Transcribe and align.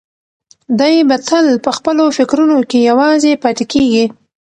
دی 0.79 0.95
به 1.09 1.17
تل 1.27 1.45
په 1.65 1.71
خپلو 1.77 2.05
فکرونو 2.17 2.57
کې 2.69 2.79
یوازې 2.89 3.39
پاتې 3.43 3.65
کېږي. 3.73 4.05